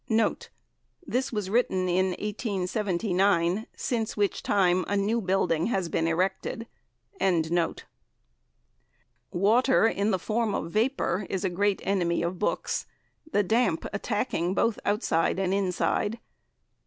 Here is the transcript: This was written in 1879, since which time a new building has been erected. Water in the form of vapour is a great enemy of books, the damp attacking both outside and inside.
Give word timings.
This 1.07 1.31
was 1.31 1.51
written 1.51 1.87
in 1.87 2.07
1879, 2.17 3.67
since 3.75 4.17
which 4.17 4.41
time 4.41 4.83
a 4.87 4.97
new 4.97 5.21
building 5.21 5.67
has 5.67 5.89
been 5.89 6.07
erected. 6.07 6.65
Water 9.31 9.85
in 9.87 10.09
the 10.09 10.17
form 10.17 10.55
of 10.55 10.71
vapour 10.71 11.27
is 11.29 11.45
a 11.45 11.51
great 11.51 11.81
enemy 11.85 12.23
of 12.23 12.39
books, 12.39 12.87
the 13.31 13.43
damp 13.43 13.85
attacking 13.93 14.55
both 14.55 14.79
outside 14.85 15.37
and 15.37 15.53
inside. 15.53 16.17